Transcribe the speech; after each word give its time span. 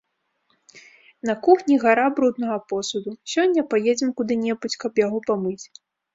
На 1.29 1.35
кухні 1.47 1.77
гара 1.83 2.05
бруднага 2.15 2.57
посуду, 2.73 3.09
сёння 3.35 3.67
паедзем 3.75 4.09
куды-небудзь, 4.23 4.81
каб 4.87 4.93
яго 5.05 5.25
памыць. 5.31 5.63